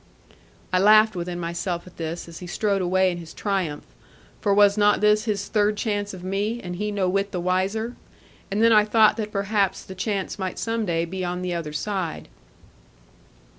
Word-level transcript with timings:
I 0.73 0.79
laughed 0.79 1.15
within 1.15 1.39
myself 1.39 1.85
at 1.85 1.97
this, 1.97 2.27
as 2.27 2.39
he 2.39 2.47
strode 2.47 2.81
away 2.81 3.11
in 3.11 3.19
his 3.19 3.35
triumph; 3.35 3.83
for 4.39 4.51
was 4.51 4.75
not 4.75 4.99
this 4.99 5.25
his 5.25 5.47
third 5.47 5.77
chance 5.77 6.11
of 6.11 6.23
me, 6.23 6.59
and 6.59 6.77
he 6.77 6.91
no 6.91 7.07
whit 7.07 7.31
the 7.31 7.39
wiser? 7.39 7.95
And 8.49 8.63
then 8.63 8.73
I 8.73 8.83
thought 8.83 9.15
that 9.17 9.31
perhaps 9.31 9.83
the 9.83 9.93
chance 9.93 10.39
might 10.39 10.57
some 10.57 10.87
day 10.87 11.05
be 11.05 11.23
on 11.23 11.43
the 11.43 11.53
other 11.53 11.71
side. 11.71 12.29